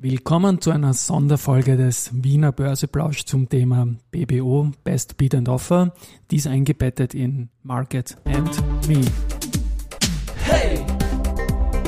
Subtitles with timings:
[0.00, 5.92] Willkommen zu einer Sonderfolge des Wiener Börseplausch zum Thema BBO Best Bid and Offer,
[6.30, 8.48] dies eingebettet in Market and
[8.86, 9.00] Me.
[10.44, 10.86] Hey,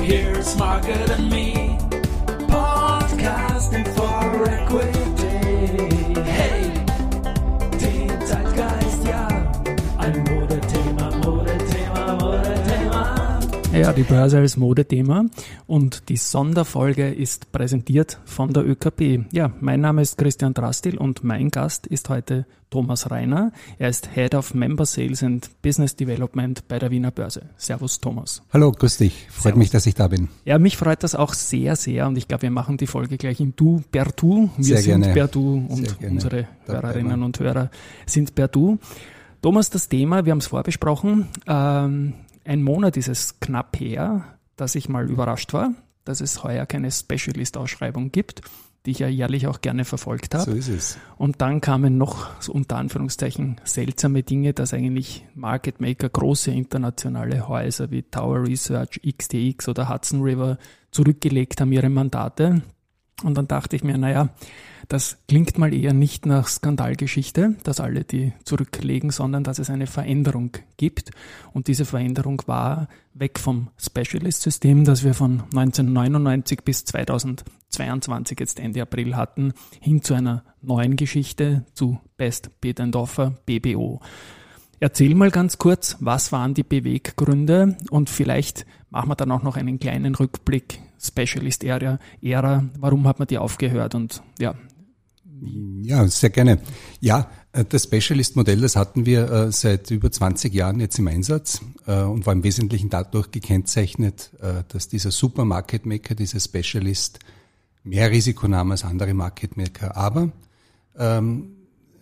[0.01, 1.77] here's Market and Me,
[2.49, 5.20] podcasting for equity.
[13.81, 15.25] Ja, die Börse als Modethema
[15.65, 19.25] und die Sonderfolge ist präsentiert von der ÖKP.
[19.31, 23.51] Ja, mein Name ist Christian Drastil und mein Gast ist heute Thomas Reiner.
[23.79, 27.49] Er ist Head of Member Sales and Business Development bei der Wiener Börse.
[27.57, 28.43] Servus Thomas.
[28.53, 29.25] Hallo, grüß dich.
[29.31, 29.57] Freut Servus.
[29.57, 30.29] mich, dass ich da bin.
[30.45, 33.39] Ja, mich freut das auch sehr, sehr und ich glaube, wir machen die Folge gleich
[33.39, 34.51] in Du, per Du.
[34.57, 35.13] Wir Sehr sind gerne.
[35.15, 37.71] per Du und unsere Hörerinnen und Hörer
[38.05, 38.77] sind per Du.
[39.41, 42.13] Thomas, das Thema, wir haben es vorbesprochen, ähm,
[42.45, 45.73] ein Monat ist es knapp her, dass ich mal überrascht war,
[46.05, 48.41] dass es heuer keine Specialist-Ausschreibung gibt,
[48.85, 50.51] die ich ja jährlich auch gerne verfolgt habe.
[50.51, 50.97] So ist es.
[51.17, 57.47] Und dann kamen noch so unter Anführungszeichen seltsame Dinge, dass eigentlich Market Maker, große internationale
[57.47, 60.57] Häuser wie Tower Research, XTX oder Hudson River
[60.89, 62.63] zurückgelegt haben ihre Mandate.
[63.23, 64.29] Und dann dachte ich mir, naja,
[64.87, 69.87] das klingt mal eher nicht nach Skandalgeschichte, dass alle die zurücklegen, sondern dass es eine
[69.87, 71.11] Veränderung gibt.
[71.53, 78.81] Und diese Veränderung war weg vom Specialist-System, das wir von 1999 bis 2022 jetzt Ende
[78.81, 82.81] April hatten, hin zu einer neuen Geschichte, zu Best Bid
[83.45, 84.01] BBO.
[84.81, 89.57] Erzähl mal ganz kurz, was waren die Beweggründe und vielleicht machen wir dann auch noch
[89.57, 94.53] einen kleinen Rückblick, Specialist Area, Ära, warum hat man die aufgehört und ja,
[95.83, 96.59] Ja, sehr gerne.
[96.99, 101.61] Ja, äh, das Specialist-Modell, das hatten wir äh, seit über 20 Jahren jetzt im Einsatz
[101.87, 104.31] äh, und war im Wesentlichen dadurch gekennzeichnet,
[104.67, 107.19] dass dieser Supermarket Maker, dieser Specialist,
[107.83, 109.97] mehr Risiko nahm als andere Market Maker.
[109.97, 110.31] Aber
[110.97, 111.55] ähm,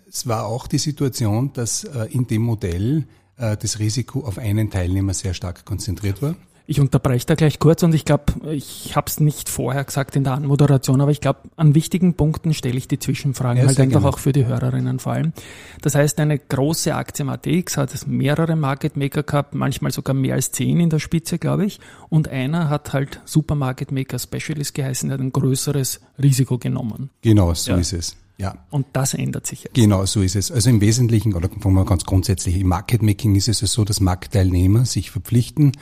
[0.09, 3.05] es war auch die Situation, dass in dem Modell
[3.37, 6.35] das Risiko auf einen Teilnehmer sehr stark konzentriert war.
[6.71, 10.23] Ich unterbreche da gleich kurz und ich glaube, ich habe es nicht vorher gesagt in
[10.23, 14.01] der Anmoderation, aber ich glaube, an wichtigen Punkten stelle ich die Zwischenfragen Ja, halt einfach
[14.01, 14.07] gerne.
[14.07, 15.33] auch für die Hörerinnen vor allem.
[15.81, 20.35] Das heißt, eine große Aktie im ATX hat mehrere Market Maker gehabt, manchmal sogar mehr
[20.35, 21.79] als zehn in der Spitze, glaube ich.
[22.09, 27.09] Und einer hat halt Supermarket Maker Specialist geheißen, der hat ein größeres Risiko genommen.
[27.23, 27.77] Genau, so Ja.
[27.77, 28.15] ist es.
[28.39, 28.55] Ja.
[28.69, 29.73] Und das ändert sich jetzt.
[29.73, 30.49] Genau, so ist es.
[30.49, 33.99] Also im Wesentlichen, oder fangen wir ganz grundsätzlich, im Market Making ist es so, dass
[33.99, 35.73] Marktteilnehmer sich verpflichten,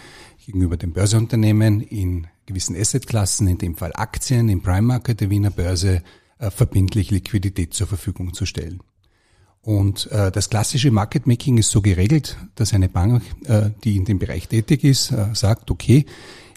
[0.43, 5.51] gegenüber den Börseunternehmen in gewissen Assetklassen, in dem Fall Aktien, im Prime Market der Wiener
[5.51, 6.01] Börse,
[6.39, 8.79] äh, verbindlich Liquidität zur Verfügung zu stellen.
[9.61, 14.05] Und äh, das klassische Market Making ist so geregelt, dass eine Bank, äh, die in
[14.05, 16.05] dem Bereich tätig ist, äh, sagt, okay,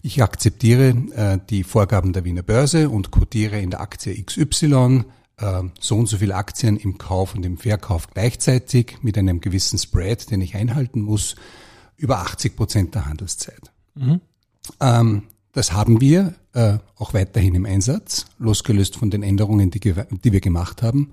[0.03, 5.05] ich akzeptiere äh, die Vorgaben der Wiener Börse und quotiere in der Aktie XY
[5.81, 10.31] so und so viele Aktien im Kauf und im Verkauf gleichzeitig mit einem gewissen Spread,
[10.31, 11.37] den ich einhalten muss,
[11.97, 13.73] über 80 Prozent der Handelszeit.
[14.81, 20.33] Ähm, das haben wir äh, auch weiterhin im Einsatz, losgelöst von den Änderungen, die, die
[20.33, 21.12] wir gemacht haben.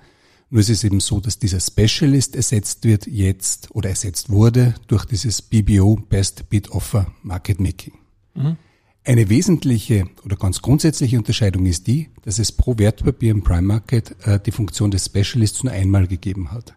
[0.50, 5.06] Nur ist es eben so, dass dieser Specialist ersetzt wird jetzt oder ersetzt wurde durch
[5.06, 7.94] dieses BBO Best Bid Offer Market Making.
[9.08, 14.14] Eine wesentliche oder ganz grundsätzliche Unterscheidung ist die, dass es pro Wertpapier im Prime Market
[14.26, 16.76] äh, die Funktion des Specialists nur einmal gegeben hat.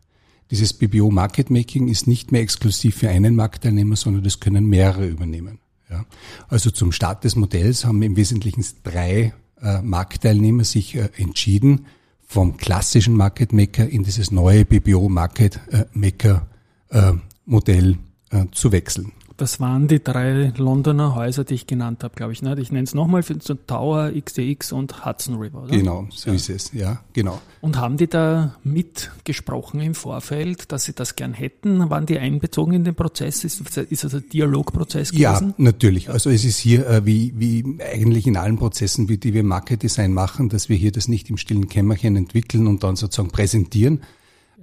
[0.53, 5.09] Dieses BBO Market Making ist nicht mehr exklusiv für einen Marktteilnehmer, sondern das können mehrere
[5.09, 5.59] übernehmen.
[5.91, 6.07] Ja.
[6.47, 11.87] Also zum Start des Modells haben im Wesentlichen drei äh, Marktteilnehmer sich äh, entschieden,
[12.29, 16.47] vom klassischen Market Maker in dieses neue BBO Market äh, Maker
[16.91, 17.15] äh,
[17.45, 17.99] Modell
[18.31, 19.11] äh, zu wechseln.
[19.41, 22.43] Das waren die drei Londoner Häuser, die ich genannt habe, glaube ich.
[22.43, 22.59] Nicht?
[22.59, 25.63] Ich nenne es nochmal für so Tower, XTX und Hudson River.
[25.63, 25.75] Oder?
[25.75, 27.41] Genau, so ist es, ja, genau.
[27.63, 31.89] Und haben die da mitgesprochen im Vorfeld, dass sie das gern hätten?
[31.89, 33.43] Waren die einbezogen in den Prozess?
[33.45, 35.55] Ist, ist das ein Dialogprozess Ja, gewesen?
[35.57, 36.11] natürlich.
[36.11, 39.83] Also es ist hier äh, wie, wie eigentlich in allen Prozessen, wie die wir Market
[39.83, 44.03] Design machen, dass wir hier das nicht im stillen Kämmerchen entwickeln und dann sozusagen präsentieren,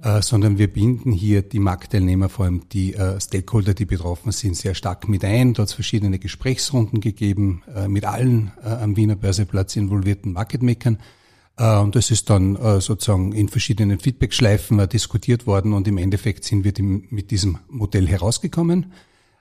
[0.02, 4.56] äh, sondern wir binden hier die Marktteilnehmer, vor allem die äh, Stakeholder, die betroffen sind,
[4.56, 5.54] sehr stark mit ein.
[5.54, 10.98] Dort hat es verschiedene Gesprächsrunden gegeben äh, mit allen äh, am Wiener Börseplatz involvierten Marketmakern.
[11.56, 16.44] Äh, Und das ist dann äh, sozusagen in verschiedenen Feedbackschleifen diskutiert worden und im Endeffekt
[16.44, 18.92] sind wir mit diesem Modell herausgekommen.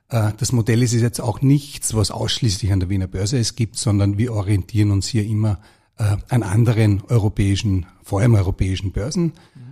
[0.10, 4.18] Das Modell ist jetzt auch nichts, was ausschließlich an der Wiener Börse es gibt, sondern
[4.18, 5.60] wir orientieren uns hier immer
[5.98, 9.34] an anderen europäischen, vor allem europäischen Börsen.
[9.34, 9.67] Äh,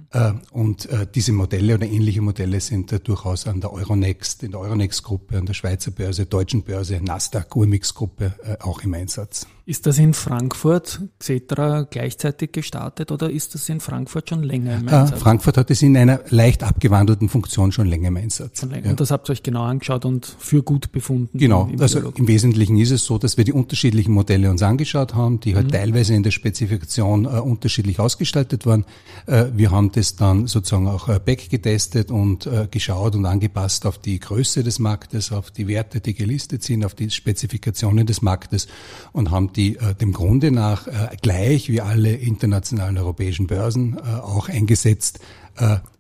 [0.52, 4.60] Und äh, diese Modelle oder ähnliche Modelle sind äh, durchaus an der Euronext, in der
[4.62, 9.48] Euronext-Gruppe, an der Schweizer Börse, deutschen Börse, Nasdaq, UMX-Gruppe äh, auch im Einsatz.
[9.68, 14.88] Ist das in Frankfurt Xetra gleichzeitig gestartet oder ist das in Frankfurt schon länger im
[14.88, 15.20] Äh, Einsatz?
[15.20, 18.62] Frankfurt hat es in einer leicht abgewandelten Funktion schon länger im Einsatz.
[18.62, 18.86] Länger.
[18.86, 18.92] Ja.
[18.92, 21.40] Und das habt ihr euch genau angeschaut und für gut befunden.
[21.40, 22.20] Genau, im- also Dialog.
[22.20, 25.56] im Wesentlichen ist es so, dass wir die unterschiedlichen Modelle uns angeschaut haben, die Mhm.
[25.56, 28.86] halt teilweise in der Spezifikation äh, unterschiedlich ausgestaltet waren.
[29.26, 33.98] Äh, wir haben das dann sozusagen auch äh, backgetestet und äh, geschaut und angepasst auf
[33.98, 38.68] die Größe des Marktes, auf die Werte, die gelistet sind, auf die Spezifikationen des Marktes
[39.14, 40.88] und haben die äh, dem Grunde nach
[41.22, 45.20] gleich wie alle internationalen europäischen Börsen auch eingesetzt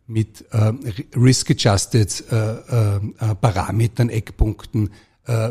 [0.08, 0.46] mit
[1.16, 2.24] risk-adjusted
[3.42, 4.92] Parametern, Eckpunkten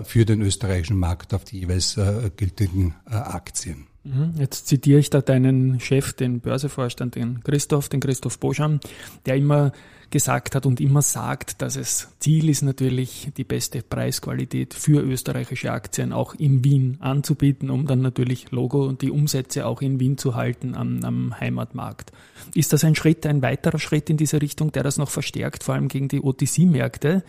[0.04, 3.86] für den österreichischen Markt auf die jeweils äh, gültigen äh, Aktien.
[4.04, 4.34] Mhm.
[4.38, 8.80] Jetzt zitiere ich da deinen Chef, den Börsevorstand, den Christoph, den Christoph Boscham,
[9.26, 9.72] der immer
[10.10, 15.72] gesagt hat und immer sagt, dass es Ziel ist natürlich, die beste Preisqualität für österreichische
[15.72, 20.16] Aktien auch in Wien anzubieten, um dann natürlich Logo und die Umsätze auch in Wien
[20.16, 22.12] zu halten am, am Heimatmarkt.
[22.54, 25.74] Ist das ein Schritt, ein weiterer Schritt in diese Richtung, der das noch verstärkt, vor
[25.74, 27.24] allem gegen die OTC-Märkte?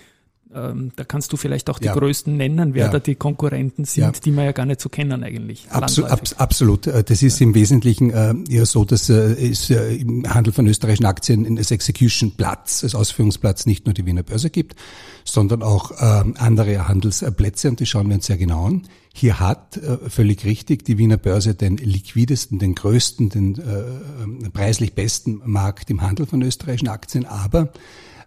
[0.53, 1.93] Ähm, da kannst du vielleicht auch die Ja.
[1.95, 2.91] größten nennen, wer Ja.
[2.91, 4.11] da die Konkurrenten sind, Ja.
[4.11, 5.67] die wir ja gar nicht so kennen eigentlich.
[5.69, 6.87] Absu abs absolut.
[6.87, 10.67] Äh, Das ist im Wesentlichen äh, ja so, dass äh, es äh, im Handel von
[10.67, 14.75] österreichischen Aktien als Execution-Platz, als Ausführungsplatz nicht nur die Wiener Börse gibt,
[15.23, 18.83] sondern auch ähm, andere Handelsplätze und die schauen wir uns sehr genau an.
[19.13, 24.93] Hier hat äh, völlig richtig die Wiener Börse den liquidesten, den größten, den äh, preislich
[24.93, 27.71] besten Markt im Handel von österreichischen Aktien, aber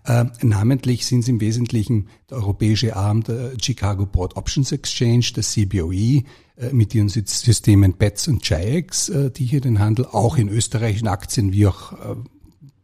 [0.04, 5.42] äh, namentlich sind es im Wesentlichen der europäische Arm der Chicago Board Options Exchange, der
[5.42, 6.22] CBOE,
[6.56, 10.48] äh, mit ihren Sy- Systemen BETS und GIEX, äh, die hier den Handel auch in
[10.48, 12.16] österreichischen Aktien wie auch äh,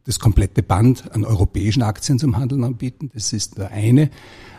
[0.04, 3.10] das komplette Band an europäischen Aktien zum Handeln anbieten.
[3.14, 4.10] Das ist der eine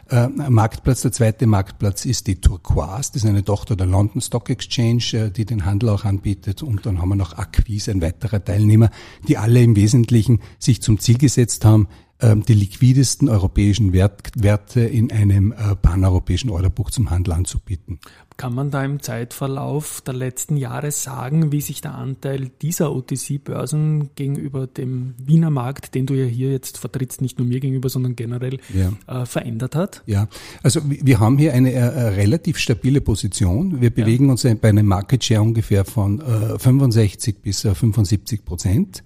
[0.09, 1.03] äh, Marktplatz.
[1.03, 3.11] Der zweite Marktplatz ist die Turquoise.
[3.13, 6.63] Das ist eine Tochter der London Stock Exchange, äh, die den Handel auch anbietet.
[6.63, 8.89] Und dann haben wir noch Acquis, ein weiterer Teilnehmer,
[9.27, 11.87] die alle im Wesentlichen sich zum Ziel gesetzt haben,
[12.21, 17.99] die liquidesten europäischen Wert, Werte in einem äh, paneuropäischen Orderbuch zum Handel anzubieten.
[18.37, 24.09] Kann man da im Zeitverlauf der letzten Jahre sagen, wie sich der Anteil dieser OTC-Börsen
[24.15, 28.15] gegenüber dem Wiener Markt, den du ja hier jetzt vertrittst, nicht nur mir gegenüber, sondern
[28.15, 28.91] generell Ja.
[29.21, 30.01] äh, verändert hat?
[30.05, 30.27] Ja,
[30.63, 33.81] also wir haben hier eine äh, relativ stabile Position.
[33.81, 39.03] Wir bewegen uns bei einem Market Share ungefähr von äh, 65 bis äh, 75 Prozent.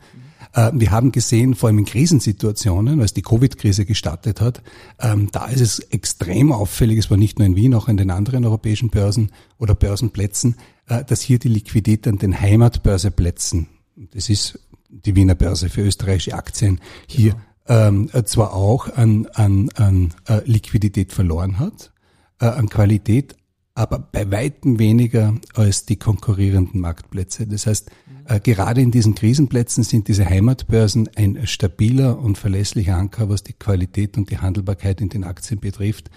[0.53, 4.61] Äh, Wir haben gesehen, vor allem in Krisensituationen, als die Covid-Krise gestartet hat,
[4.99, 8.11] ähm, da ist es extrem auffällig, es war nicht nur in Wien, auch in den
[8.11, 10.55] anderen europäischen Börsen oder Börsenplätzen,
[10.87, 13.67] äh, dass hier die Liquidität an den Heimatbörseplätzen,
[14.13, 14.59] das ist
[14.89, 17.35] die Wiener Börse für österreichische Aktien, hier
[17.65, 20.13] äh, zwar auch an, an, an
[20.45, 21.91] Liquidität verloren hat,
[22.39, 23.35] an Qualität,
[23.79, 27.47] aber bei weitem weniger als die konkurrierenden Marktplätze.
[27.47, 27.89] Das heißt,
[28.25, 33.53] äh, gerade in diesen Krisenplätzen sind diese Heimatbörsen ein stabiler und verlässlicher Anker, was die
[33.53, 36.11] Qualität und die Handelbarkeit in den Aktien betrifft,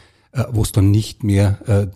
[0.50, 1.86] wo es dann nicht mehr äh,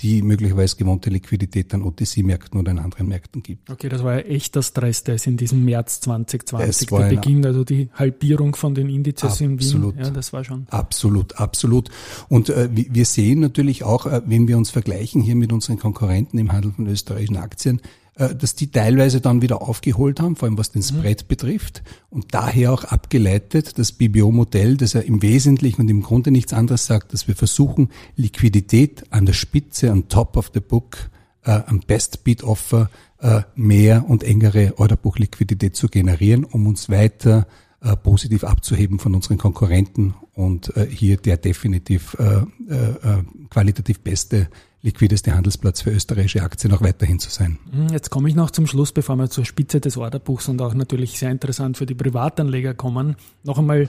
[0.00, 3.70] die möglicherweise gewohnte Liquidität an OTC-Märkten oder in anderen Märkten gibt.
[3.70, 7.08] Okay, das war ja echt der Stress, der ist in diesem März 2020 Es war
[7.08, 9.58] der Beginn, also die Halbierung von den Indizes in Wien.
[9.58, 9.96] Absolut.
[9.98, 10.66] Ja, das war schon.
[10.70, 11.90] Absolut, absolut.
[12.28, 16.38] Und äh, wir sehen natürlich auch, äh, wenn wir uns vergleichen hier mit unseren Konkurrenten
[16.38, 17.82] im Handel von österreichischen Aktien, äh,
[18.16, 21.82] dass die teilweise dann wieder aufgeholt haben, vor allem was den Spread betrifft.
[22.08, 26.86] Und daher auch abgeleitet das BBO-Modell, das ja im Wesentlichen und im Grunde nichts anderes
[26.86, 31.10] sagt, dass wir versuchen, Liquidität an der Spitze, an top of the book,
[31.44, 37.46] äh, am Best Bid Offer äh, mehr und engere Orderbuchliquidität zu generieren, um uns weiter
[37.80, 42.40] äh, positiv abzuheben von unseren Konkurrenten und äh, hier der definitiv äh, äh,
[42.74, 44.48] äh, qualitativ beste,
[44.82, 47.58] liquideste Handelsplatz für österreichische Aktien auch weiterhin zu sein.
[47.72, 50.74] Hm, Jetzt komme ich noch zum Schluss, bevor wir zur Spitze des Orderbuchs und auch
[50.74, 53.16] natürlich sehr interessant für die Privatanleger kommen.
[53.42, 53.88] Noch einmal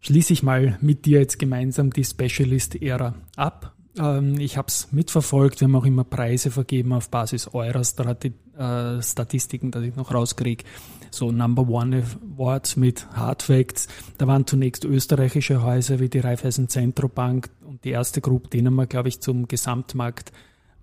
[0.00, 3.74] schließe ich mal mit dir jetzt gemeinsam die Specialist-Ära ab.
[3.98, 9.02] Ähm, Ich habe es mitverfolgt, wir haben auch immer Preise vergeben auf Basis eurer äh,
[9.02, 10.64] Statistiken, dass ich noch rauskriege.
[11.10, 12.04] So Number One
[12.36, 13.86] Awards mit Hard Facts.
[14.16, 19.08] Da waren zunächst österreichische Häuser wie die Raiffeisen Zentrobank und die erste denen wir, glaube
[19.08, 20.30] ich, zum Gesamtmarkt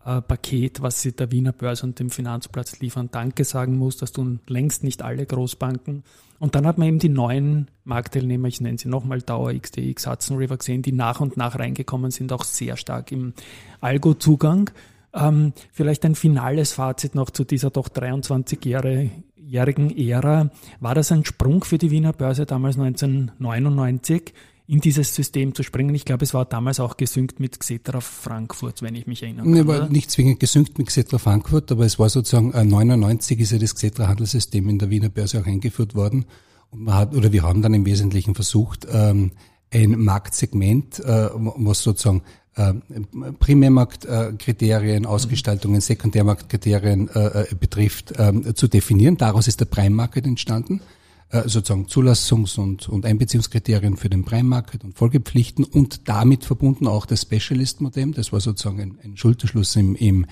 [0.05, 3.97] äh, Paket, was sie der Wiener Börse und dem Finanzplatz liefern, Danke sagen muss.
[3.97, 6.03] Das tun längst nicht alle Großbanken.
[6.39, 10.37] Und dann hat man eben die neuen Marktteilnehmer, ich nenne sie nochmal Dauer, XTX, Hudson
[10.37, 13.33] River gesehen, die nach und nach reingekommen sind, auch sehr stark im
[13.81, 14.71] Algo-Zugang.
[15.13, 19.09] Ähm, vielleicht ein finales Fazit noch zu dieser doch 23 Jahre
[19.49, 24.33] 20-jährigen Ära, war das ein Sprung für die Wiener Börse damals 1999
[24.69, 25.95] in dieses System zu springen?
[25.95, 29.49] Ich glaube, es war damals auch gesynkt mit Xetra Frankfurt, wenn ich mich erinnere.
[29.49, 33.51] Ne, war nicht zwingend gesynkt mit Xetra Frankfurt, aber es war sozusagen äh, 99 ist
[33.51, 36.25] ja das Xetra Handelssystem in der Wiener Börse auch eingeführt worden.
[36.69, 39.31] Und man hat, oder wir haben dann im Wesentlichen versucht, ähm,
[39.73, 42.21] ein Marktsegment, äh, was sozusagen
[42.55, 42.73] äh,
[43.39, 49.17] Primärmarktkriterien, Ausgestaltungen, Sekundärmarktkriterien äh, äh, betrifft, ähm, zu definieren.
[49.17, 50.81] Daraus ist der Prime Market entstanden
[51.31, 56.87] äh, sozusagen Zulassungs- und, und Einbeziehungskriterien für den Prime Market und Folgepflichten und damit verbunden
[56.87, 58.11] auch das Specialist-Modell.
[58.11, 60.25] Das war sozusagen ein, ein Schulterschluss im, im,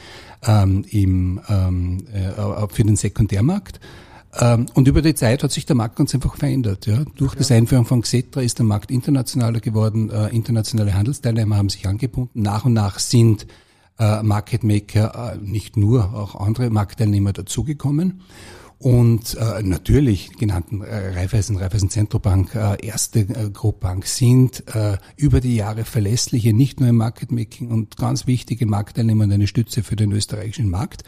[0.43, 3.79] ähm, im, ähm, äh, für den Sekundärmarkt.
[4.39, 6.85] Ähm, und über die Zeit hat sich der Markt ganz einfach verändert.
[6.85, 7.03] Ja.
[7.15, 7.39] Durch ja.
[7.39, 12.41] das Einführen von Xetra ist der Markt internationaler geworden, äh, internationale Handelsteilnehmer haben sich angebunden.
[12.41, 13.47] Nach und nach sind
[13.99, 18.21] äh, Market Maker, äh, nicht nur, auch andere Marktteilnehmer dazugekommen.
[18.79, 25.41] Und äh, natürlich genannten äh, Raiffeisen, Raiffeisen Zentrobank, äh, erste äh, Groupbank sind äh, über
[25.41, 29.81] die Jahre verlässliche, nicht nur im Market Making und ganz wichtige Marktteilnehmer und eine Stütze
[29.81, 31.03] für den österreichischen Markt.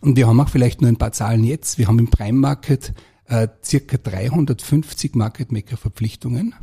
[0.00, 1.76] Und wir haben auch vielleicht nur ein paar Zahlen jetzt.
[1.76, 2.94] Wir haben im Prime Market
[3.26, 6.54] äh, circa 350 Market Maker Verpflichtungen.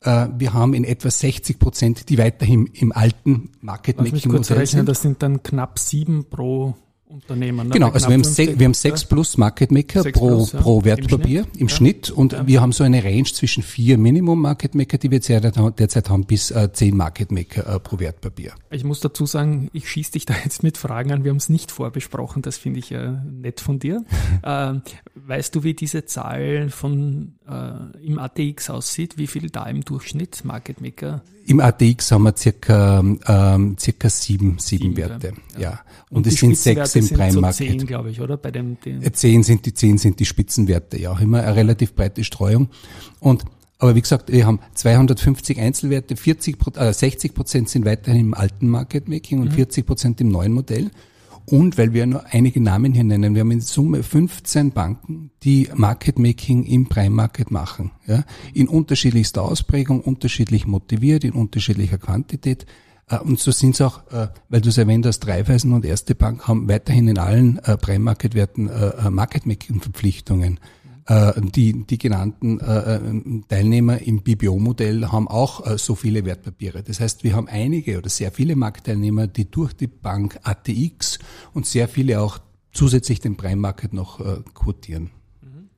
[0.00, 4.88] Äh, wir haben in etwa 60 Prozent, die weiterhin im alten Market Making Modell sind.
[4.88, 6.74] Das sind dann knapp sieben pro
[7.06, 7.68] Unternehmen.
[7.68, 7.74] Ne?
[7.74, 10.60] Genau, also wir haben, se wir haben sechs plus Market Maker sechs pro, plus, ja.
[10.60, 11.74] pro Wertpapier im Schnitt, im ja.
[11.74, 12.46] Schnitt und ja.
[12.46, 16.50] wir haben so eine Range zwischen vier Minimum Market Maker, die wir derzeit haben, bis
[16.50, 18.54] äh, zehn Market Maker äh, pro Wertpapier.
[18.70, 21.48] Ich muss dazu sagen, ich schieße dich da jetzt mit Fragen an, wir haben es
[21.48, 24.04] nicht vorbesprochen, das finde ich äh, nett von dir.
[24.42, 24.74] äh,
[25.14, 30.44] weißt du, wie diese Zahl von äh, im ATX aussieht, wie viel da im Durchschnitt
[30.44, 35.34] Market Maker im ATX haben wir circa, ähm, circa sieben, sieben, Werte.
[35.54, 35.60] Ja.
[35.60, 35.80] ja.
[36.10, 37.56] Und, und es sind sechs im Prime Market.
[37.56, 38.36] So zehn, glaube ich, oder?
[38.36, 40.98] Bei dem, den äh, zehn sind die, zehn sind die Spitzenwerte.
[40.98, 42.68] Ja, immer eine relativ breite Streuung.
[43.20, 43.44] Und,
[43.78, 48.68] aber wie gesagt, wir haben 250 Einzelwerte, 40, äh, 60 Prozent sind weiterhin im alten
[48.68, 49.56] Market Making und mhm.
[49.56, 50.90] 40 Prozent im neuen Modell.
[51.46, 55.68] Und weil wir nur einige Namen hier nennen, wir haben in Summe 15 Banken, die
[55.74, 57.90] Market Making im Prime Market machen.
[58.06, 58.24] Ja,
[58.54, 62.66] in unterschiedlichster Ausprägung, unterschiedlich motiviert, in unterschiedlicher Quantität.
[63.08, 66.14] Äh, und so sind es auch, äh, weil du es erwähnt hast, Dreifeisen und Erste
[66.14, 68.70] Bank haben weiterhin in allen äh, Prime Market Werten
[69.10, 70.60] Market Making Verpflichtungen.
[71.06, 76.82] Äh, die, die genannten äh, äh, Teilnehmer im BBO-Modell haben auch so viele Wertpapiere.
[76.82, 81.18] Das heißt, wir haben einige oder sehr viele Marktteilnehmer, die durch die Bank ATX
[81.52, 82.38] und sehr viele auch
[82.72, 84.20] zusätzlich den Prime Market noch
[84.54, 85.10] quotieren.
[85.42, 85.68] Mhm.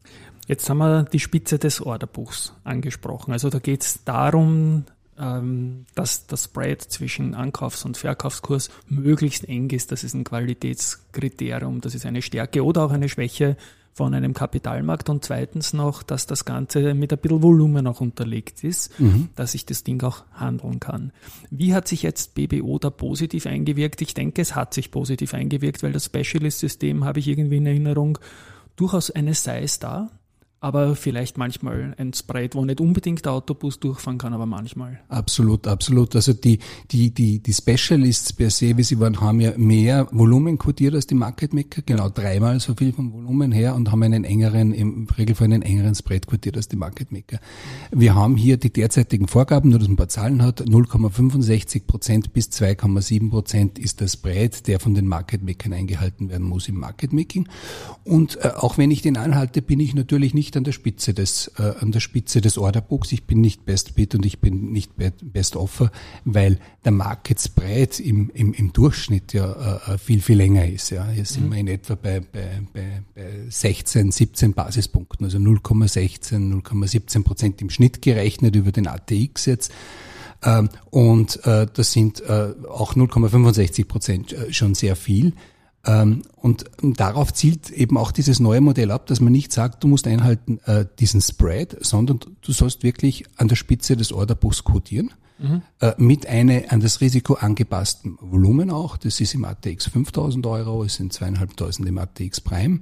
[0.47, 3.33] Jetzt haben wir die Spitze des Orderbuchs angesprochen.
[3.33, 4.85] Also da geht es darum,
[5.19, 9.91] ähm, dass das Spread zwischen Ankaufs- und Verkaufskurs möglichst eng ist.
[9.91, 13.57] Das ist ein Qualitätskriterium, das ist eine Stärke oder auch eine Schwäche
[13.97, 18.63] von einem Kapitalmarkt und zweitens noch, dass das Ganze mit ein bisschen Volumen auch unterlegt
[18.63, 19.31] ist, mhm.
[19.37, 21.13] dass ich das Ding auch handeln kann.
[21.49, 24.03] Wie hat sich jetzt BBO da positiv eingewirkt?
[24.03, 28.19] Ich denke, es hat sich positiv eingewirkt, weil das Specialist-System habe ich irgendwie in Erinnerung
[28.77, 30.11] durchaus eine Size da,
[30.61, 34.99] aber vielleicht manchmal ein Spread, wo nicht unbedingt der Autobus durchfahren kann, aber manchmal.
[35.09, 36.17] Absolut, absolut.
[36.17, 36.59] Also die,
[36.91, 41.07] die, die, die Specialists per se, wie sie waren, haben ja mehr Volumen quotiert als
[41.07, 45.07] die Market Maker, genau dreimal so viel vom Volumen her und haben einen engeren, im
[45.17, 47.39] Regelfall einen engeren Spread quotiert als die Market Maker.
[47.93, 52.33] Wir haben hier die derzeitigen Vorgaben, nur dass man ein paar Zahlen hat, 0,65 Prozent
[52.33, 56.81] bis 2,7 Prozent ist der Spread, der von den Market Makern eingehalten werden muss im
[56.81, 57.47] Market Making.
[58.05, 61.15] Und äh, auch wenn ich den anhalte, bin ich natürlich nicht nicht an der Spitze
[61.15, 63.13] des, äh, an der Spitze des Orderbooks.
[63.13, 65.91] Ich bin nicht Best Bid und ich bin nicht Best Offer,
[66.25, 69.53] weil der Market Spread im, im, im Durchschnitt ja
[69.87, 70.91] äh, äh, viel, viel länger ist.
[70.91, 71.09] Ja.
[71.09, 71.53] Hier sind mhm.
[71.53, 77.71] wir in etwa bei, bei, bei, bei 16, 17 Basispunkten, also 0,16, 0,17 Prozent im
[77.71, 79.73] Schnitt gerechnet über den ATX jetzt.
[80.43, 85.33] Ähm, und äh, das sind äh, auch 0,65 Prozent äh, schon sehr viel.
[85.87, 89.89] Ähm, und darauf zielt eben auch dieses neue Modell ab, dass man nicht sagt, du
[89.89, 95.13] musst einhalten äh, diesen Spread, sondern du sollst wirklich an der Spitze des Orderbuchs quotieren.
[95.39, 95.63] Mhm.
[95.81, 98.97] Äh, mit einem an das Risiko angepassten Volumen auch.
[98.97, 102.81] Das ist im ATX 5000 Euro, es sind zweieinhalbtausend im ATX Prime,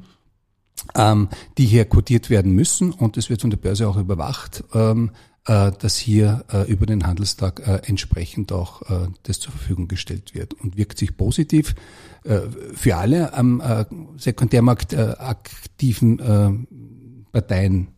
[0.94, 4.64] ähm, die hier quotiert werden müssen und es wird von der Börse auch überwacht.
[4.72, 8.80] Ähm, äh, dass hier äh, über den Handelstag äh, entsprechend auch
[9.24, 11.74] das zur Verfügung gestellt wird und wirkt sich positiv
[12.74, 13.62] für alle am
[14.16, 16.66] Sekundärmarkt aktiven
[17.32, 17.88] Parteien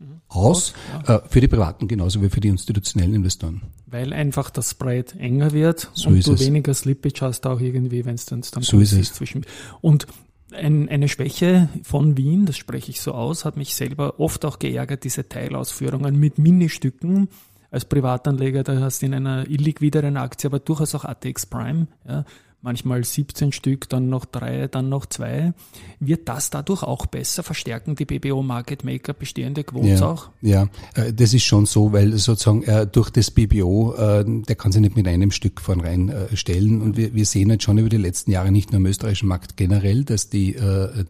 [0.00, 0.20] mhm.
[0.26, 0.74] aus,
[1.06, 1.22] ja.
[1.28, 3.62] für die Privaten genauso wie für die institutionellen Investoren.
[3.86, 6.40] Weil einfach das Spread enger wird so und du es.
[6.40, 9.12] weniger Slippage hast auch irgendwie, wenn es dann, dann so ist es.
[9.12, 9.46] zwischen.
[9.80, 10.08] Und
[10.52, 14.58] Ein, eine Schwäche von Wien, das spreche ich so aus, hat mich selber oft auch
[14.58, 17.28] geärgert, diese Teilausführungen mit Ministücken.
[17.70, 22.24] Als Privatanleger, da hast du in einer illiquideren Aktie, aber durchaus auch ATX Prime, ja,
[22.62, 25.52] manchmal 17 Stück, dann noch drei, dann noch zwei.
[25.98, 27.42] Wird das dadurch auch besser?
[27.42, 30.28] Verstärken die BBO Market Maker bestehende Quotes ja, auch?
[30.42, 34.72] Ja, äh, das ist schon so, weil sozusagen äh, durch das BBO, äh, der kann
[34.72, 36.82] sich nicht mit einem Stück vornherein äh, stellen.
[36.82, 39.56] Und wir, wir sehen jetzt schon über die letzten Jahre nicht nur im österreichischen Markt
[39.56, 40.56] generell, dass die,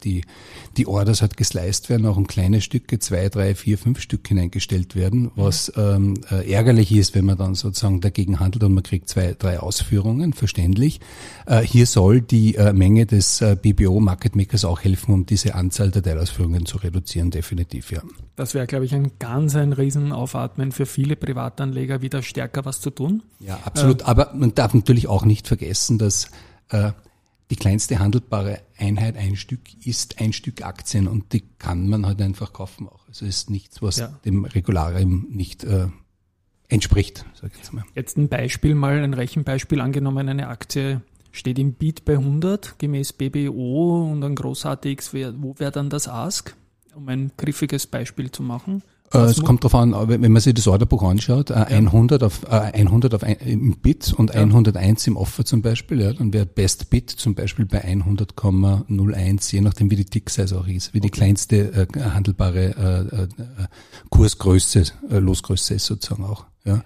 [0.05, 0.23] die,
[0.77, 4.95] die Orders halt gesleist werden, auch in kleine Stücke, zwei, drei, vier, fünf Stück hineingestellt
[4.95, 9.09] werden, was ähm, äh, ärgerlich ist, wenn man dann sozusagen dagegen handelt und man kriegt
[9.09, 11.01] zwei, drei Ausführungen, verständlich.
[11.47, 15.55] Äh, hier soll die äh, Menge des äh, BBO Market Makers auch helfen, um diese
[15.55, 18.03] Anzahl der Teilausführungen zu reduzieren, definitiv, ja.
[18.37, 22.91] Das wäre, glaube ich, ein ganz ein Riesenaufatmen für viele Privatanleger, wieder stärker was zu
[22.91, 23.23] tun.
[23.39, 24.03] Ja, absolut.
[24.03, 26.31] Aber man darf natürlich auch nicht vergessen, dass
[26.71, 26.93] äh,
[27.51, 32.23] die kleinste handelbare Einheit ein Stück ist ein Stück Aktien und die kann man halt
[32.23, 33.07] einfach kaufen auch.
[33.09, 34.07] Also ist nichts, was Ja.
[34.25, 35.89] dem Regularium nicht äh,
[36.69, 37.85] entspricht, sag ich jetzt mal.
[37.97, 41.01] Jetzt ein Beispiel mal, ein Rechenbeispiel angenommen, eine Aktie
[41.33, 46.09] steht im Beat bei 100 gemäß BBO und ein großartiges, wär, wo wäre dann das
[46.09, 46.57] Ask,
[46.95, 48.83] um ein griffiges Beispiel zu machen?
[49.13, 52.45] Äh, es kommt darauf an, aber wenn man sich das Orderbuch anschaut, äh, 100 auf
[52.45, 56.47] äh, 100 auf ein, im Bid und 101 im Offer zum Beispiel, ja, dann wäre
[56.47, 61.01] Best Bid zum Beispiel bei 100,01, je nachdem wie die Tick Size auch ist, wie
[61.01, 63.29] die kleinste äh, handelbare äh, äh,
[64.11, 66.47] Kursgröße, äh, Losgröße ist sozusagen auch.
[66.65, 66.85] Ja.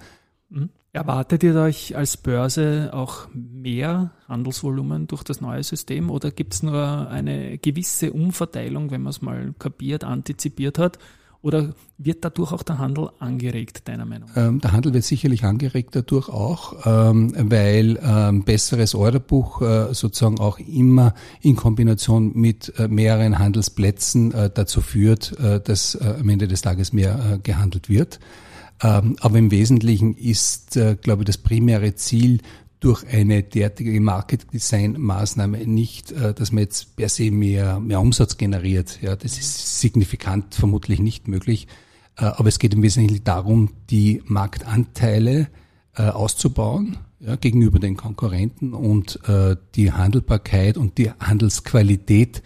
[0.94, 6.62] Erwartet ihr euch als Börse auch mehr Handelsvolumen durch das neue System oder gibt es
[6.62, 11.00] nur eine gewisse Umverteilung, wenn man es mal kapiert, antizipiert hat?
[11.42, 14.30] Oder wird dadurch auch der Handel angeregt, deiner Meinung?
[14.36, 20.38] Ähm, der Handel wird sicherlich angeregt dadurch auch, ähm, weil ähm, besseres Orderbuch äh, sozusagen
[20.38, 26.28] auch immer in Kombination mit äh, mehreren Handelsplätzen äh, dazu führt, äh, dass äh, am
[26.28, 28.20] Ende des Tages mehr äh, gehandelt wird.
[28.82, 32.40] Ähm, aber im Wesentlichen ist, äh, glaube ich, das primäre Ziel
[32.80, 38.00] durch eine derartige Market Design Maßnahme nicht, äh, dass man jetzt per se mehr, mehr
[38.00, 38.98] Umsatz generiert.
[39.00, 41.66] Ja, das ist signifikant vermutlich nicht möglich.
[42.16, 45.48] Äh, Aber es geht im Wesentlichen darum, die Marktanteile
[45.96, 49.20] auszubauen ja, gegenüber den Konkurrenten und
[49.76, 52.42] die Handelbarkeit und die Handelsqualität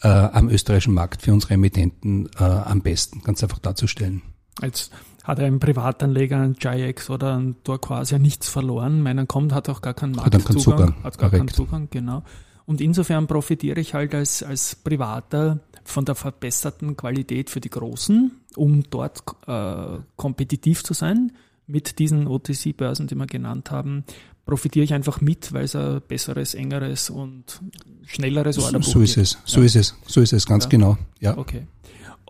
[0.00, 4.20] am österreichischen Markt für unsere Emittenten am besten ganz einfach darzustellen.
[4.60, 4.92] Jetzt
[5.24, 9.02] hat ein Privatanleger ein GIX oder ein Turquoise ja nichts verloren.
[9.02, 10.78] Meiner kommt, hat auch gar keinen Hat dann keinen Marktzugang.
[10.88, 11.56] Zugang, Hat gar keinen korrekt.
[11.56, 12.22] Zugang, genau.
[12.66, 18.30] Und insofern profitiere ich halt als, als Privater von der verbesserten Qualität für die Großen,
[18.56, 21.32] um dort äh, kompetitiv zu sein.
[21.66, 24.04] Mit diesen OTC-Börsen, die wir genannt haben,
[24.44, 27.60] profitiere ich einfach mit, weil es ein besseres, engeres und
[28.06, 29.26] schnelleres Orderbuch So ist gibt.
[29.26, 29.66] es, so Ja.
[29.66, 30.70] ist es, so ist es, ganz Ja.
[30.70, 30.98] genau.
[31.20, 31.36] Ja.
[31.38, 31.66] Okay.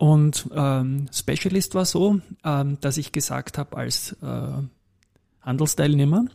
[0.01, 4.47] Und ähm, Specialist war so, ähm, dass ich gesagt habe als äh,
[5.43, 6.25] Handelsteilnehmer,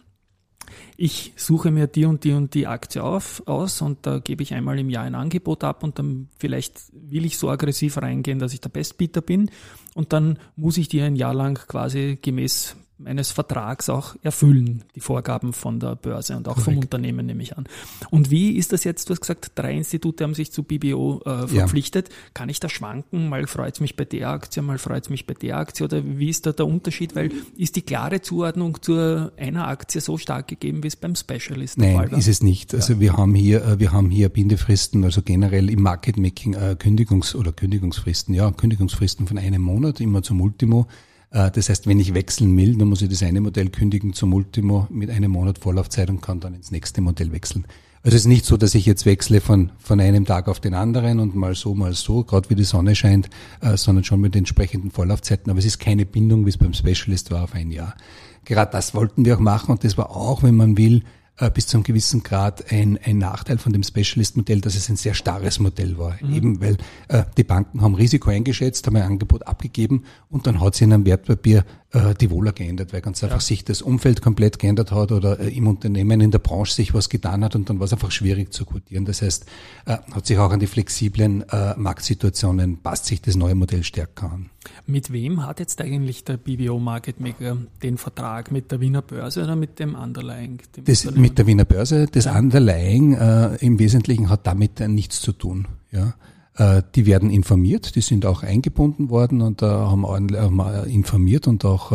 [0.96, 4.54] ich suche mir die und die und die Aktie auf, aus und da gebe ich
[4.54, 8.54] einmal im Jahr ein Angebot ab und dann vielleicht will ich so aggressiv reingehen, dass
[8.54, 9.50] ich der Bestbieter bin.
[9.94, 15.00] Und dann muss ich die ein Jahr lang quasi gemäß meines Vertrags auch erfüllen, die
[15.00, 16.84] Vorgaben von der Börse und auch vom Korrekt.
[16.84, 17.64] Unternehmen nehme ich an.
[18.10, 19.08] Und wie ist das jetzt?
[19.08, 21.46] Du hast gesagt, drei Institute haben sich zu BBO äh, Ja.
[21.46, 22.08] verpflichtet.
[22.32, 23.28] Kann ich da schwanken?
[23.28, 26.02] Mal freut es mich bei der Aktie, mal freut es mich bei der Aktie oder
[26.04, 27.14] wie ist da der Unterschied?
[27.14, 31.76] Weil ist die klare Zuordnung zu einer Aktie so stark gegeben, wie es beim Specialist
[31.78, 32.18] der Nein, Fall war?
[32.18, 32.74] ist es nicht.
[32.74, 36.76] Also wir haben hier, äh, wir haben hier Bindefristen, also generell im Market Making äh,
[36.78, 40.86] Kündigungs- oder Kündigungsfristen, ja, Kündigungsfristen von einem Monat immer zum Ultimo.
[41.30, 44.32] Äh, Das heißt, wenn ich wechseln will, dann muss ich das eine Modell kündigen zum
[44.34, 47.66] Ultimo mit einem Monat Vorlaufzeit und kann dann ins nächste Modell wechseln.
[48.02, 50.74] Also es ist nicht so, dass ich jetzt wechsle von, von einem Tag auf den
[50.74, 53.28] anderen und mal so, mal so, gerade wie die Sonne scheint,
[53.60, 55.50] äh, sondern schon mit entsprechenden Vorlaufzeiten.
[55.50, 57.96] Aber es ist keine Bindung, wie es beim Specialist war, auf ein Jahr.
[58.44, 61.02] Gerade das wollten wir auch machen und das war auch, wenn man will,
[61.38, 64.96] äh, bis zu einem gewissen Grad ein, ein Nachteil von dem Specialist-Modell, dass es ein
[64.96, 66.20] sehr starres Modell war.
[66.22, 66.76] Eben weil
[67.08, 70.92] äh, die Banken haben Risiko eingeschätzt, haben ein Angebot abgegeben und dann hat sich in
[70.92, 71.64] einem Wertpapier
[71.96, 75.48] äh, die Wohler geändert, weil ganz einfach sich das Umfeld komplett geändert hat oder äh,
[75.48, 78.52] im Unternehmen, in der Branche sich was getan hat und dann war es einfach schwierig
[78.52, 79.06] zu quotieren.
[79.06, 79.46] Das heißt,
[79.86, 81.44] äh, hat sich auch an die flexiblen
[81.76, 84.50] Marktsituationen, passt sich das neue Modell stärker an.
[84.86, 88.50] Mit wem hat jetzt eigentlich der BBO Market Maker den Vertrag?
[88.50, 90.60] Mit der Wiener Börse oder mit dem Underlying?
[90.76, 95.32] Dem Das mit der Wiener Börse, das Underlying äh, im Wesentlichen hat damit nichts zu
[95.32, 95.66] tun.
[95.92, 96.14] Ja.
[96.56, 101.64] Äh, die werden informiert, die sind auch eingebunden worden und äh, haben, äh, informiert und
[101.64, 101.92] auch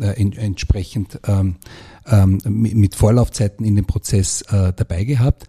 [0.00, 1.56] en, entsprechend ähm,
[2.06, 4.44] ähm, mit Vorlaufzeiten in den Prozess
[4.76, 5.46] dabei gehabt.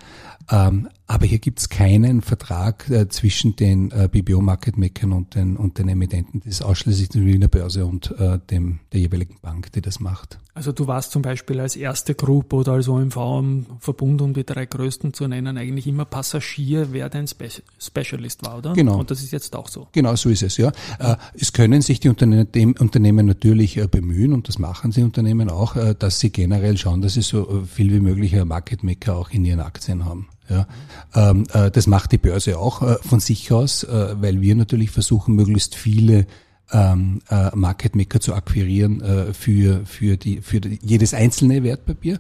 [1.07, 5.55] Aber hier gibt es keinen Vertrag äh, zwischen den äh, BBO Market Makern und den,
[5.55, 6.39] und den Emittenten.
[6.39, 10.39] Das ist ausschließlich die Wiener Börse und äh, dem, der jeweiligen Bank, die das macht.
[10.55, 14.45] Also du warst zum Beispiel als erste Group oder als OMV im Verbund, um die
[14.45, 18.73] drei größten zu nennen, eigentlich immer Passagier, wer dein Spe Specialist war, oder?
[18.73, 18.97] Genau.
[18.99, 19.87] Und das ist jetzt auch so.
[19.91, 20.71] Genau so ist es, ja.
[20.97, 22.47] Äh, Es können sich die Unterne
[22.79, 27.01] Unternehmen natürlich äh, bemühen, und das machen sie Unternehmen auch, äh, dass sie generell schauen,
[27.01, 30.29] dass sie so äh, viel wie möglich äh, Market Maker auch in ihren Aktien haben.
[30.49, 30.67] Ja,
[31.15, 34.91] ähm, äh, das macht die Börse auch äh, von sich aus, äh, weil wir natürlich
[34.91, 36.27] versuchen, möglichst viele
[36.71, 42.19] ähm, äh, Market Maker zu akquirieren äh, für für die für die, jedes einzelne Wertpapier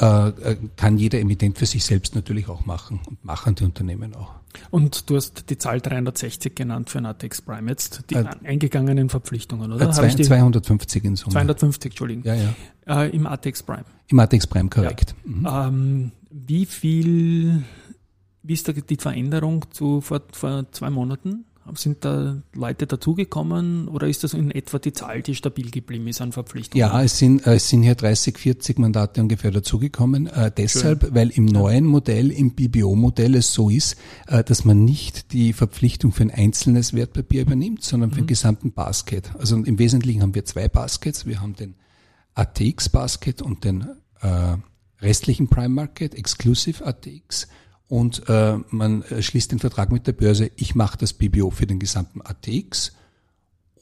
[0.00, 4.14] äh, äh, kann jeder Emittent für sich selbst natürlich auch machen und machen die Unternehmen
[4.14, 4.32] auch.
[4.70, 9.72] Und du hast die Zahl 360 genannt für Natex Prime jetzt, die Äh, eingegangenen Verpflichtungen,
[9.72, 9.88] oder?
[9.88, 11.32] Äh, zwei, ich die 250 in Summe.
[11.32, 13.02] 250, Entschuldigung, Ja, ja.
[13.02, 13.84] Äh, im ATX Prime.
[14.08, 15.14] Im Atex Prime korrekt.
[15.24, 15.48] Mhm.
[15.50, 17.64] Ähm, wie viel,
[18.42, 21.44] wie ist da die Veränderung zu vor, vor zwei Monaten?
[21.74, 26.20] Sind da Leute dazugekommen oder ist das in etwa die Zahl, die stabil geblieben ist
[26.20, 26.78] an Verpflichtungen?
[26.78, 30.26] Ja, es sind, äh, es sind hier 30, 40 Mandate ungefähr dazugekommen.
[30.26, 33.96] Äh, deshalb, weil im neuen Modell, im BBO-Modell es so ist,
[34.26, 38.72] äh, dass man nicht die Verpflichtung für ein einzelnes Wertpapier übernimmt, sondern für den gesamten
[38.72, 39.34] Basket.
[39.38, 41.26] Also im Wesentlichen haben wir zwei Baskets.
[41.26, 41.76] Wir haben den
[42.34, 43.86] ATX-Basket und den
[44.20, 44.56] äh,
[45.00, 47.48] restlichen Prime Market, Exclusive ATX.
[47.88, 51.78] Und äh, man schließt den Vertrag mit der Börse, ich mache das BBO für den
[51.78, 52.92] gesamten ATX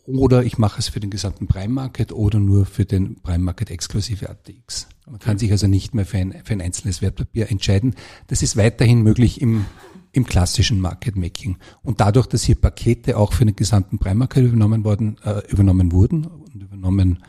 [0.06, 3.70] oder ich mache es für den gesamten Prime Market oder nur für den Prime Market
[3.70, 4.88] exklusive ATX.
[5.06, 7.94] Man kann sich also nicht mehr für ein, für ein einzelnes Wertpapier entscheiden.
[8.26, 9.66] Das ist weiterhin möglich im,
[10.10, 11.58] im klassischen Market Making.
[11.82, 15.92] Und dadurch, dass hier Pakete auch für den gesamten Prime Market übernommen worden, äh, übernommen
[15.92, 17.22] wurden und übernommen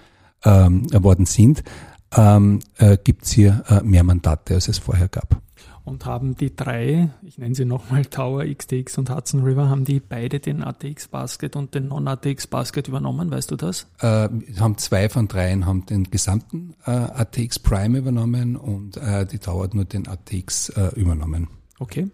[0.44, 1.64] ähm, worden sind,
[2.16, 5.42] ähm, äh, gibt es hier äh, mehr Mandate, als es vorher gab.
[5.86, 10.00] Und haben die drei, ich nenne sie nochmal Tower, XTX und Hudson River, haben die
[10.00, 13.88] beide den ATX Basket und den Non-ATX Basket übernommen, weißt du das?
[14.00, 19.40] äh, haben zwei von dreien haben den gesamten äh, ATX Prime übernommen und äh, die
[19.40, 21.50] Tower hat nur den ATX äh, übernommen.
[21.80, 22.08] Okay.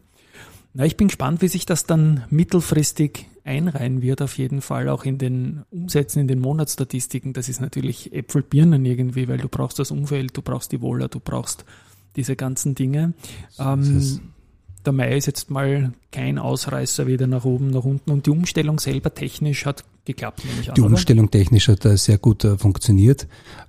[0.73, 5.03] Na, ich bin gespannt, wie sich das dann mittelfristig einreihen wird, auf jeden Fall auch
[5.03, 7.33] in den Umsätzen, in den Monatsstatistiken.
[7.33, 11.19] Das ist natürlich Äpfelbirnen irgendwie, weil du brauchst das Umfeld, du brauchst die Wohler, du
[11.19, 11.65] brauchst
[12.19, 13.13] diese ganzen Dinge.
[13.57, 14.19] Ähm,
[14.85, 18.79] der Mai ist jetzt mal kein Ausreißer weder nach oben, nach unten und die Umstellung
[18.79, 20.73] selber technisch hat geklappt, an.
[20.75, 20.89] Die oder?
[20.91, 23.27] Umstellung technisch hat äh, sehr gut äh, funktioniert.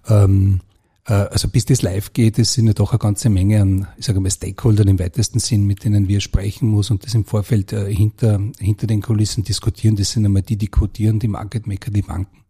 [0.08, 0.60] Ähm,
[1.06, 4.06] äh, also bis das live geht, es sind ja doch eine ganze Menge an, ich
[4.06, 7.72] sage mal, Stakeholdern im weitesten Sinn, mit denen wir sprechen muss und das im Vorfeld
[7.72, 9.94] äh, hinter, hinter den Kulissen diskutieren.
[9.94, 12.44] Das sind einmal die, die codieren, die Market Maker, die Banken.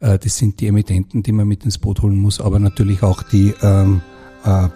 [0.00, 3.22] Äh, das sind die Emittenten, die man mit ins Boot holen muss, aber natürlich auch
[3.22, 4.00] die, ähm,
[4.46, 4.68] äh,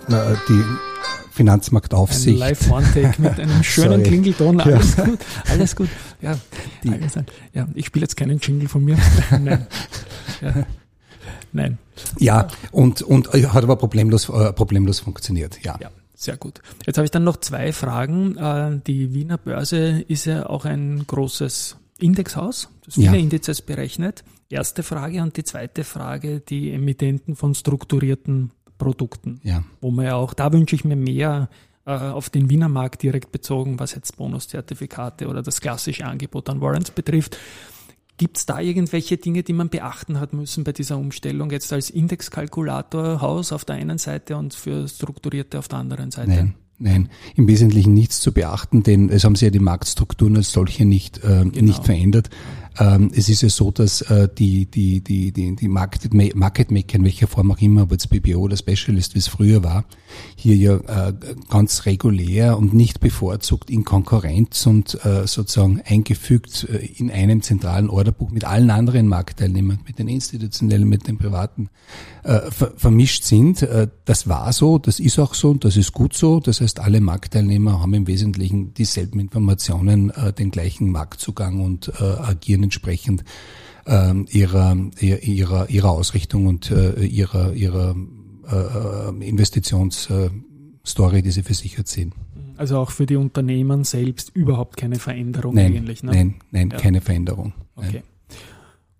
[0.48, 0.78] die Ein
[1.32, 2.38] Finanzmarktaufsicht.
[2.38, 4.02] Live-One-Take mit einem schönen.
[4.02, 4.60] Klingelton.
[4.60, 5.88] Alles gut, alles gut.
[6.20, 6.36] Ja,
[6.90, 7.14] alles,
[7.54, 8.98] ja ich spiele jetzt keinen Jingle von mir.
[9.30, 9.66] Nein.
[10.42, 10.66] Ja.
[11.52, 11.78] Nein.
[12.18, 15.76] Ja, und, und äh, hat aber problemlos, äh, problemlos funktioniert, ja.
[15.80, 16.60] Ja, sehr gut.
[16.86, 18.36] Jetzt habe ich dann noch zwei Fragen.
[18.36, 23.14] Äh, Die Wiener Börse ist ja auch ein großes Indexhaus, das viele Ja.
[23.14, 24.24] Indizes berechnet.
[24.48, 29.40] Erste Frage und die zweite Frage, die Emittenten von strukturierten Produkten.
[29.44, 29.62] ja.
[29.80, 31.48] wo man ja auch, da wünsche ich mir mehr
[31.86, 36.60] äh, auf den Wiener Markt direkt bezogen, was jetzt Bonuszertifikate oder das klassische Angebot an
[36.60, 37.36] Warrants betrifft.
[38.16, 41.88] Gibt es da irgendwelche Dinge, die man beachten hat müssen bei dieser Umstellung, jetzt als
[41.88, 46.28] Indexkalkulatorhaus auf der einen Seite und für Strukturierte auf der anderen Seite?
[46.30, 50.52] Nein, nein, im Wesentlichen nichts zu beachten, denn es haben sich ja die Marktstrukturen als
[50.52, 51.62] solche nicht, äh, Genau.
[51.62, 52.28] nicht verändert.
[52.78, 56.70] Ähm, es ist ja so, dass äh, die, die, die, die, die Market, Ma- Market
[56.70, 59.84] Maker, in welcher Form auch immer, ob jetzt BBO oder Specialist, wie es früher war,
[60.36, 61.12] hier ja äh,
[61.48, 67.90] ganz regulär und nicht bevorzugt in Konkurrenz und äh, sozusagen eingefügt äh, in einem zentralen
[67.90, 71.70] Orderbuch mit allen anderen Marktteilnehmern, mit den institutionellen, mit den privaten,
[72.22, 73.62] äh, ver vermischt sind.
[73.62, 76.40] Äh, das war so, das ist auch so und das ist gut so.
[76.40, 82.04] Das heißt, alle Marktteilnehmer haben im Wesentlichen dieselben Informationen, äh, den gleichen Marktzugang und äh,
[82.04, 83.24] agieren entsprechend
[83.86, 87.94] ähm, ihrer, ihrer, ihrer, Ausrichtung und äh, ihrer, ihrer
[88.50, 92.12] äh, Investitionsstory, die sie versichert sehen.
[92.56, 96.02] Also auch für die Unternehmen selbst überhaupt keine Veränderung Nein, eigentlich.
[96.02, 96.12] Ne?
[96.12, 96.78] nein, nein, Ja.
[96.78, 97.54] keine Veränderung.
[97.76, 97.88] Nein.
[97.88, 98.02] Okay.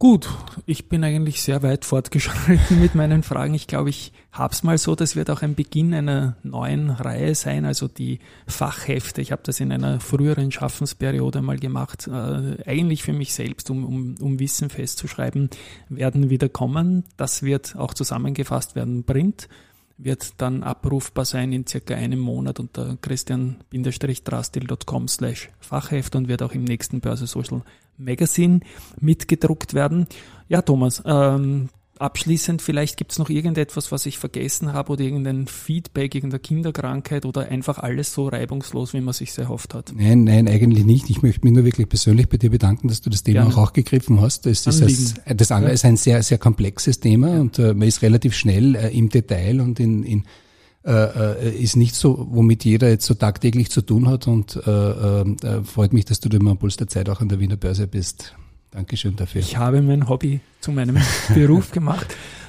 [0.00, 0.28] Gut,
[0.64, 3.52] ich bin eigentlich sehr weit fortgeschritten mit meinen Fragen.
[3.52, 7.66] Ich glaube, ich hab's mal so, das wird auch ein Beginn einer neuen Reihe sein,
[7.66, 9.20] also die Fachhefte.
[9.20, 13.84] Ich habe das in einer früheren Schaffensperiode mal gemacht, äh, eigentlich für mich selbst, um,
[13.84, 15.50] um, um Wissen festzuschreiben,
[15.90, 17.04] werden wieder kommen.
[17.18, 19.50] Das wird auch zusammengefasst werden, Print.
[19.98, 26.52] wird dann abrufbar sein in circa einem Monat unter christian-drastil.com slash Fachheft und wird auch
[26.52, 27.60] im nächsten Börse Social
[28.00, 28.60] Magazine
[29.00, 30.06] mitgedruckt werden.
[30.48, 31.68] Ja, Thomas, ähm,
[32.00, 37.26] abschließend vielleicht gibt es noch irgendetwas, was ich vergessen habe oder irgendein Feedback, irgendeine Kinderkrankheit
[37.26, 39.92] oder einfach alles so reibungslos, wie man sich erhofft hat.
[39.94, 41.10] Nein, nein, eigentlich nicht.
[41.10, 43.54] Ich möchte mich nur wirklich persönlich bei dir bedanken, dass du das Thema Gerne.
[43.54, 44.46] auch aufgegriffen hast.
[44.46, 45.36] Das, ist Anliegen.
[45.36, 48.96] das, andere ist ein sehr, sehr komplexes Thema und äh, man ist relativ schnell äh,
[48.96, 50.24] im Detail und in, in
[50.90, 54.70] äh, äh, ist nicht so, womit jeder jetzt so tagtäglich zu tun hat und äh,
[55.20, 57.56] äh, freut mich, dass du dir mal am Puls der Zeit auch an der Wiener
[57.56, 58.34] Börse bist.
[58.72, 59.40] Dankeschön dafür.
[59.40, 60.96] Ich habe mein Hobby zu meinem
[61.34, 62.06] Beruf gemacht.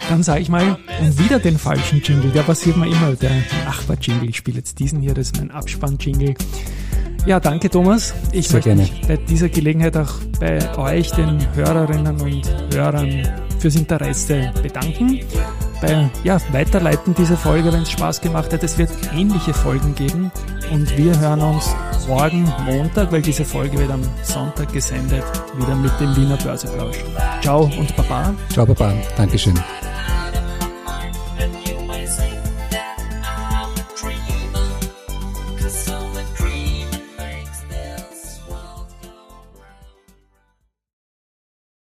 [0.10, 0.80] Dann sage ich mal,
[1.18, 2.32] wieder den falschen Jingle.
[2.32, 3.32] Der passiert mir immer, der
[3.66, 4.30] Nachbar-Jingle.
[4.30, 6.34] Ich spiele jetzt diesen hier, das ist mein Abspann-Jingle.
[7.28, 8.16] Ja, danke Thomas.
[8.32, 8.82] Ich Sehr möchte gerne.
[8.82, 13.28] mich bei dieser Gelegenheit auch bei euch, den Hörerinnen und Hörern,
[13.60, 15.20] fürs Interesse bedanken.
[15.82, 18.64] Bei ja, Weiterleiten dieser Folge, wenn es Spaß gemacht hat.
[18.64, 20.32] Es wird ähnliche Folgen geben
[20.72, 21.76] und wir hören uns
[22.08, 25.24] morgen Montag, weil diese Folge wird am Sonntag gesendet,
[25.58, 26.98] wieder mit dem Wiener Börseplausch.
[27.42, 28.34] Ciao und Baba.
[28.50, 28.94] Ciao, Baba.
[29.18, 29.56] Dankeschön.